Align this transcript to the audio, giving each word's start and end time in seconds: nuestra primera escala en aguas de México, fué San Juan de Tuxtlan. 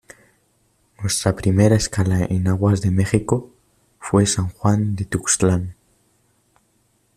nuestra 0.99 1.35
primera 1.35 1.75
escala 1.75 2.25
en 2.25 2.47
aguas 2.47 2.81
de 2.81 2.89
México, 2.89 3.51
fué 3.99 4.25
San 4.25 4.49
Juan 4.49 4.95
de 4.95 5.05
Tuxtlan. 5.05 5.75